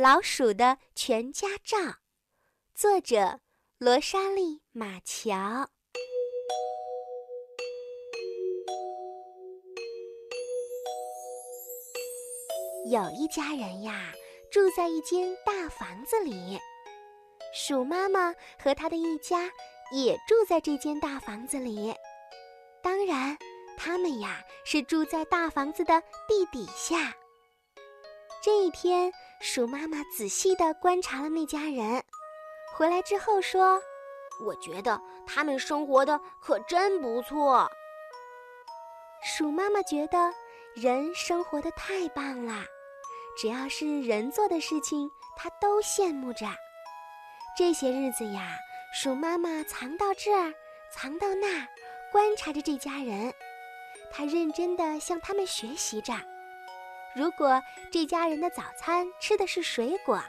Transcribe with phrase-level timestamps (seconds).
[0.00, 1.76] 老鼠的全家照》，
[2.72, 3.40] 作者
[3.78, 5.68] 罗莎莉·马乔。
[12.88, 14.12] 有一家人呀，
[14.52, 16.56] 住在一间大房子里。
[17.52, 19.50] 鼠妈妈和她的一家
[19.90, 21.92] 也住在这间大房子里。
[22.80, 23.36] 当然，
[23.76, 27.12] 他们呀是住在大房子的地底下。
[28.40, 32.02] 这一天，鼠妈妈仔细地观察了那家人，
[32.74, 33.80] 回来之后说
[34.44, 37.70] ：“我觉得他们生活的可真不错。”
[39.22, 40.32] 鼠妈妈觉得
[40.74, 42.64] 人生活的太棒了。
[43.36, 46.46] 只要是人做的事情，他都羡慕着。
[47.56, 48.56] 这些日子呀，
[48.92, 50.52] 鼠妈妈藏到这儿，
[50.90, 51.66] 藏到那儿，
[52.10, 53.32] 观察着这家人。
[54.10, 56.12] 他认真地向他们学习着。
[57.16, 60.20] 如果这家人的早餐吃的是水果，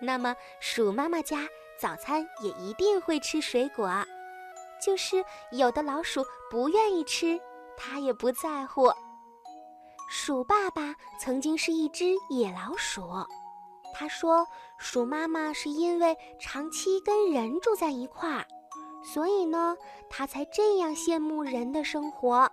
[0.00, 1.48] 那么鼠妈妈家
[1.80, 3.90] 早餐也一定会吃水果。
[4.84, 7.40] 就是有的老鼠不愿意吃，
[7.76, 8.92] 它也不在乎。
[10.10, 13.02] 鼠爸爸曾经是一只野老鼠，
[13.94, 18.44] 他说：“鼠妈妈是因为长期跟人住在一块儿，
[19.02, 19.76] 所以呢，
[20.10, 22.50] 他才这样羡慕人的生活。”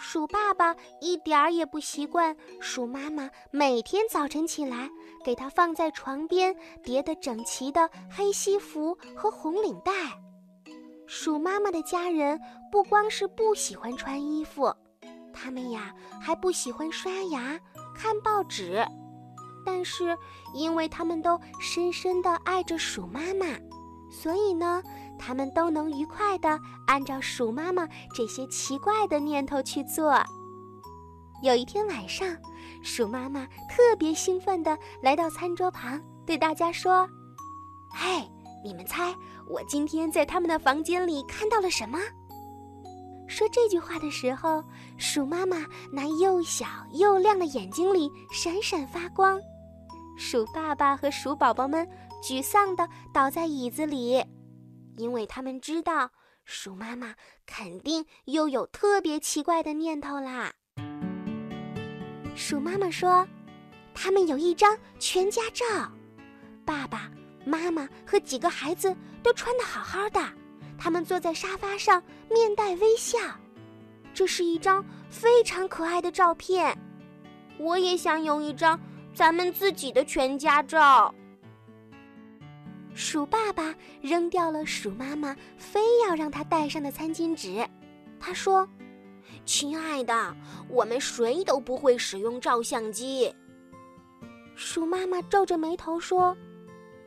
[0.00, 4.88] 鼠爸爸一点儿也不习惯鼠妈妈每天早晨起来
[5.24, 6.54] 给他放在床边
[6.84, 9.92] 叠得整齐的黑西服和红领带。
[11.08, 14.72] 鼠妈妈的家人不光是不喜欢穿衣服。
[15.32, 17.58] 他们呀还不喜欢刷牙、
[17.94, 18.86] 看报纸，
[19.66, 20.16] 但是
[20.54, 23.46] 因为他们都深深地爱着鼠妈妈，
[24.10, 24.82] 所以呢，
[25.18, 30.22] 他们都能愉快地按照鼠妈妈这些奇怪的念头去做。
[31.42, 32.26] 有一天晚上，
[32.82, 37.08] 鼠妈妈特别兴奋地来到餐桌旁，对大家说
[37.94, 38.28] ：“嘿，
[38.64, 39.14] 你们猜
[39.48, 41.98] 我今天在他们的房间里看到了什么？”
[43.28, 44.64] 说这句话的时候，
[44.96, 45.58] 鼠妈妈
[45.92, 49.38] 那又小又亮的眼睛里闪闪发光。
[50.18, 51.88] 鼠爸爸和鼠宝宝们
[52.20, 54.20] 沮丧地倒在椅子里，
[54.96, 56.10] 因为他们知道
[56.44, 57.14] 鼠妈妈
[57.46, 60.52] 肯定又有特别奇怪的念头啦。
[62.34, 63.24] 鼠妈妈说
[63.94, 65.64] ：“他们有一张全家照，
[66.64, 67.08] 爸爸
[67.46, 70.20] 妈妈和几个孩子都穿得好好的。”
[70.76, 73.18] 他们坐在沙发上，面带微笑。
[74.12, 76.76] 这是一张非常可爱的照片。
[77.56, 78.78] 我也想有一张
[79.18, 81.12] 咱们自己的全家照。
[82.94, 87.68] 鼠爸爸扔掉了鼠妈妈非要让他带上的餐巾纸。
[88.20, 88.64] 他说
[89.44, 90.36] ：“亲爱的，
[90.68, 93.34] 我们谁都不会使用照相机。”
[94.54, 96.36] 鼠妈妈皱着眉头说：“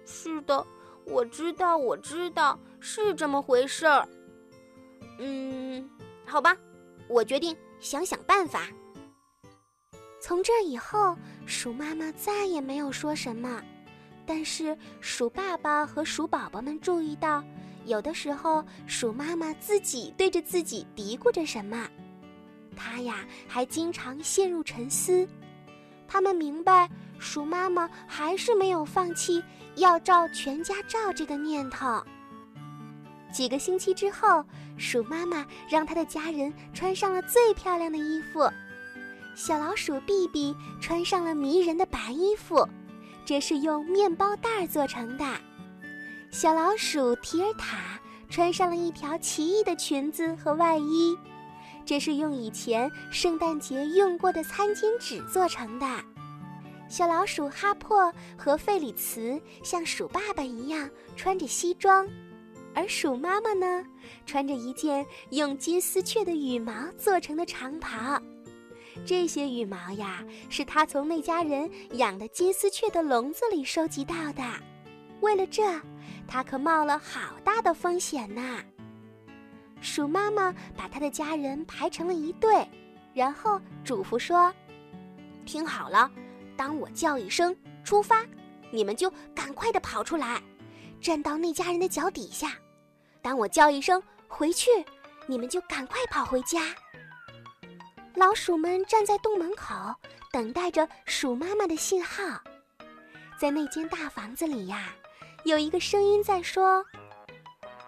[0.06, 0.68] 是的。”
[1.08, 4.06] 我知道，我知道是这么回事儿。
[5.18, 5.90] 嗯，
[6.26, 6.58] 好吧，
[7.08, 8.68] 我决定想想办法。
[10.22, 11.18] 从这以后，
[11.52, 13.62] 鼠妈妈再也没有说什么，
[14.26, 17.44] 但是鼠爸爸和鼠宝宝们注意到，
[17.86, 21.90] 有的时候鼠妈妈自己对着自己嘀咕着什么，
[22.74, 25.28] 它呀还经常陷入沉思。
[26.08, 26.90] 他们明白，
[27.20, 29.44] 鼠妈妈还是没有放弃
[29.76, 32.02] 要照全家照这个念头。
[33.30, 34.44] 几个星期之后，
[34.78, 38.50] 鼠妈妈让她的家人穿上了最漂亮的衣服。
[39.44, 42.64] 小老鼠碧碧穿上了迷人的白衣服，
[43.26, 45.26] 这是用面包袋做成的。
[46.30, 48.00] 小老鼠提尔塔
[48.30, 51.18] 穿上了一条奇异的裙子和外衣。
[51.84, 55.88] 这是用以前圣诞节用过的餐巾纸做成的。
[56.88, 62.08] 小老鼠哈珀和费里茨像鼠爸爸一样穿着西装，
[62.76, 63.84] 而鼠妈妈呢，
[64.24, 68.22] 穿着一件用金丝雀的羽毛做成的长袍。
[69.06, 74.44] 这些羽毛呀，是他从那家人养的金丝雀的笼子里收集到的。
[75.22, 75.64] 为了这，
[76.28, 78.60] 他可冒了好大的风险呐。
[79.82, 82.68] 鼠妈妈把他的家人排成了一队，
[83.14, 84.54] 然后嘱咐说
[85.46, 86.10] ：“听好了，
[86.56, 88.26] 当我叫一声‘出发’，
[88.72, 90.42] 你们就赶快的跑出来，
[91.02, 92.50] 站到那家人的脚底下；
[93.22, 94.70] 当我叫一声‘回去’，
[95.28, 96.62] 你们就赶快跑回家。”
[98.16, 99.74] 老鼠们站在洞门口，
[100.32, 102.24] 等待着鼠妈妈的信号。
[103.40, 104.94] 在那间大房子里呀，
[105.46, 106.86] 有一个声音在说。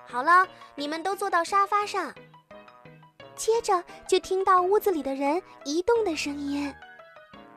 [0.08, 2.14] 好了，你们都坐到沙发上。
[3.36, 6.74] 接着就听到屋子里的人移动的声音。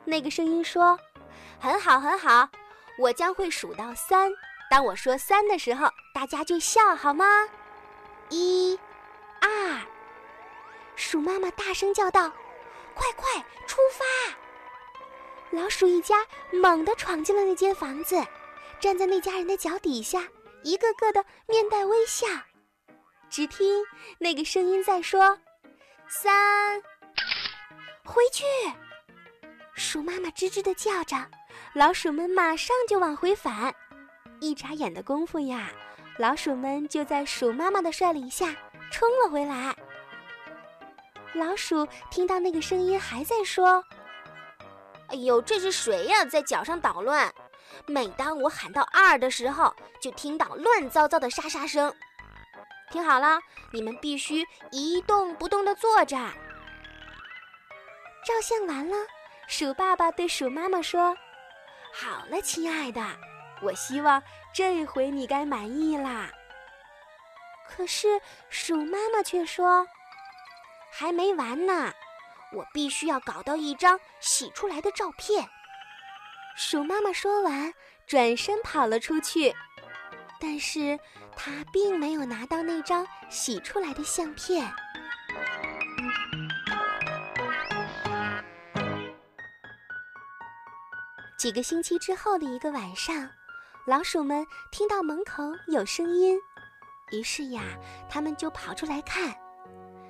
[0.03, 0.99] 那个声音说
[1.59, 2.49] ：“很好，很好，
[2.99, 4.31] 我将会数到三。
[4.69, 7.25] 当我说三的时候，大家就笑好吗？
[8.29, 8.77] 一、
[9.39, 9.79] 二。
[10.95, 12.31] 鼠妈妈大声叫道
[12.97, 14.05] ：“快快出发！”
[15.51, 18.21] 老鼠一家猛地闯进了那间房子，
[18.79, 20.27] 站在那家人的脚底下，
[20.63, 22.27] 一个个的面带微笑。
[23.29, 23.83] 只听
[24.19, 25.39] 那个声音在说
[26.09, 26.81] ：“三，
[28.03, 28.43] 回去！”
[29.73, 31.15] 鼠妈妈吱吱的叫着，
[31.73, 33.73] 老鼠们马上就往回返。
[34.39, 35.71] 一眨眼的功夫呀，
[36.17, 38.55] 老鼠们就在鼠妈妈的率领下
[38.91, 39.75] 冲了回来。
[41.37, 43.83] 老鼠听到那个声音，还在说
[45.09, 47.33] ：“哎呦，这是谁呀，在脚上捣乱？
[47.85, 51.93] 每当我喊到二的时候，就听到乱糟糟的沙沙声。
[52.89, 53.39] 听好了，
[53.71, 56.17] 你们必须一动不动地坐着。”
[58.25, 58.95] 照相完了，
[59.47, 61.15] 鼠爸爸对鼠妈妈说
[61.93, 63.01] ：“好了，亲爱的，
[63.61, 64.21] 我希望
[64.53, 66.29] 这回你该满意啦。”
[67.69, 68.19] 可是
[68.49, 69.87] 鼠妈妈却说。
[70.99, 71.93] 还没完呢，
[72.51, 75.47] 我必须要搞到一张洗出来的照片。
[76.55, 77.71] 鼠妈妈说完，
[78.07, 79.53] 转身跑了出去，
[80.41, 80.99] 但是
[81.35, 84.73] 她并没有拿到那张洗出来的相片。
[91.37, 93.29] 几个星期之后的一个晚上，
[93.85, 96.39] 老鼠们听到门口有声音，
[97.11, 97.61] 于是呀，
[98.09, 99.31] 他们就跑出来看。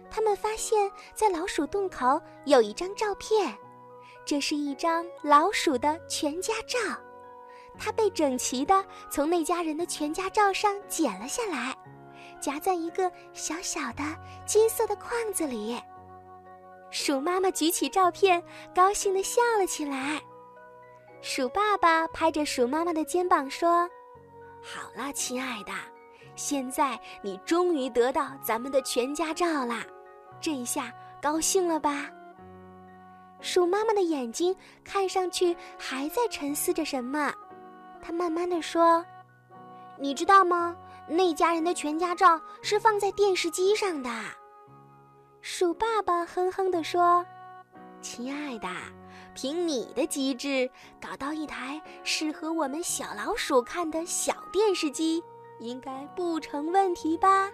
[0.09, 3.57] 他们发现，在老鼠洞口有一张照片，
[4.25, 6.77] 这是一张老鼠的全家照。
[7.79, 11.75] 它被整齐的从那家人的全家照上剪了下来，
[12.39, 14.03] 夹在一个小小的
[14.45, 15.79] 金色的框子里。
[16.89, 18.41] 鼠妈妈举起照片，
[18.73, 20.21] 高兴地笑了起来。
[21.21, 23.87] 鼠爸爸拍着鼠妈妈的肩膀说
[24.63, 25.71] ：“好了，亲爱的，
[26.35, 29.85] 现在你终于得到咱们的全家照啦。”
[30.39, 32.09] 这一下高兴了吧？
[33.39, 37.33] 鼠妈妈的眼睛看上去还在沉思着什么，
[38.01, 39.05] 它慢慢的说
[39.99, 40.75] ：“你知道吗？
[41.07, 44.09] 那家人的全家照是放在电视机上的。”
[45.41, 47.25] 鼠爸爸哼哼的说
[48.01, 48.67] ：“亲爱的，
[49.33, 50.69] 凭你的机智，
[50.99, 55.23] 搞到一台适合我们小老鼠看的小电视机，
[55.59, 57.49] 应该不成问题吧？”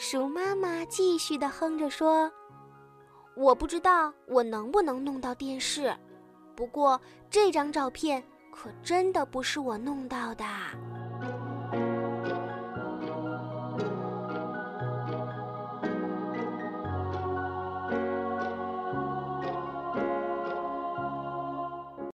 [0.00, 2.30] 鼠妈妈继续的哼着说
[3.34, 5.92] ：“我不知道我能不能弄到电视，
[6.54, 8.22] 不过这张照片
[8.52, 10.44] 可真的不是我弄到的。”